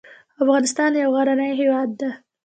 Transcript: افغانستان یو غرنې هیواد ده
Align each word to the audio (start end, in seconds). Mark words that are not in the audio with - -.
افغانستان 0.43 0.91
یو 1.03 1.09
غرنې 1.15 1.49
هیواد 1.59 1.89
ده 1.99 2.09